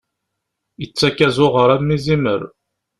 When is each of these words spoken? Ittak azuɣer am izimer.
Ittak 0.83 1.17
azuɣer 1.27 1.69
am 1.75 1.87
izimer. 1.95 2.41